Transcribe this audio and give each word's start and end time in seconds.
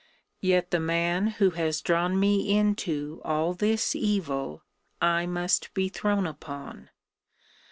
Yet 0.39 0.71
the 0.71 0.79
man 0.79 1.27
who 1.27 1.51
has 1.51 1.79
drawn 1.79 2.19
me 2.19 2.57
into 2.57 3.21
all 3.23 3.53
this 3.53 3.95
evil 3.95 4.63
I 4.99 5.27
must 5.27 5.71
be 5.75 5.89
thrown 5.89 6.25
upon! 6.25 6.89